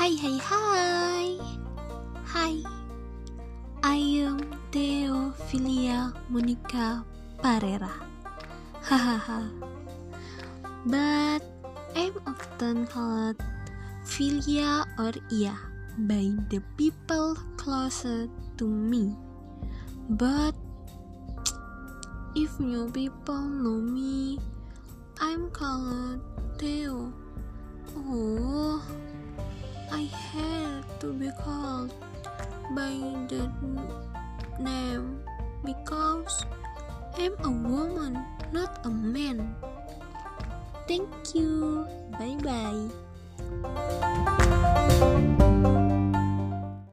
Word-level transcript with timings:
Hai 0.00 0.16
hai 0.16 0.40
hai 0.40 1.28
Hai 2.24 2.56
I 3.84 4.00
am 4.24 4.40
Theophilia 4.72 6.16
Monica 6.32 7.04
Parera 7.36 8.00
Hahaha. 8.80 9.44
But 10.88 11.44
I'm 11.92 12.16
often 12.24 12.88
called 12.88 13.44
Philia 14.08 14.88
or 14.96 15.12
Ia 15.28 15.52
by 16.08 16.32
the 16.48 16.64
people 16.80 17.36
closer 17.60 18.24
to 18.56 18.64
me. 18.64 19.12
But 20.08 20.56
if 22.32 22.56
new 22.56 22.88
people 22.88 23.44
know 23.44 23.76
me 23.76 24.40
I'm 25.20 25.52
called 25.52 26.24
Theo. 26.56 27.12
Oh 28.00 28.69
to 31.00 31.12
be 31.14 31.30
called 31.42 31.92
by 32.76 32.92
the 33.32 33.48
name 34.60 35.24
because 35.64 36.44
I'm 37.16 37.32
a 37.40 37.50
woman, 37.50 38.22
not 38.52 38.84
a 38.84 38.90
man. 38.90 39.56
Thank 40.86 41.08
you. 41.34 41.86
Bye 42.18 42.36
bye. 42.44 44.06